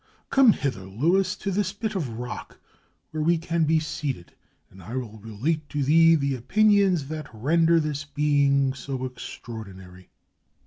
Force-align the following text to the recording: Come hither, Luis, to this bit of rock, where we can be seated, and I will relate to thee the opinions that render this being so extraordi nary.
Come 0.31 0.53
hither, 0.53 0.81
Luis, 0.85 1.35
to 1.35 1.51
this 1.51 1.73
bit 1.73 1.93
of 1.93 2.17
rock, 2.17 2.59
where 3.11 3.21
we 3.21 3.37
can 3.37 3.65
be 3.65 3.79
seated, 3.79 4.33
and 4.71 4.81
I 4.81 4.95
will 4.95 5.19
relate 5.19 5.69
to 5.69 5.83
thee 5.83 6.15
the 6.15 6.33
opinions 6.33 7.07
that 7.09 7.29
render 7.31 7.79
this 7.79 8.03
being 8.03 8.73
so 8.73 8.97
extraordi 9.07 9.75
nary. 9.75 10.09